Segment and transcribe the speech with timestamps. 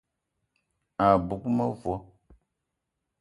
[1.05, 1.93] A bug mevo